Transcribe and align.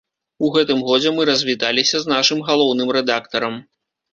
У 0.45 0.47
гэтым 0.55 0.79
годзе 0.87 1.11
мы 1.17 1.27
развіталіся 1.31 1.97
з 2.05 2.13
нашым 2.15 2.43
галоўным 2.51 2.87
рэдактарам. 2.99 3.63